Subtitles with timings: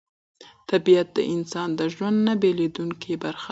[0.69, 3.49] طبیعت د انسان د ژوند نه بېلېدونکې برخه ده